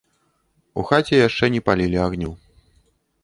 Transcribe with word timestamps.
У 0.83 0.85
хаце 0.91 1.15
яшчэ 1.19 1.45
не 1.55 1.61
палілі 1.69 1.97
агню. 2.07 2.31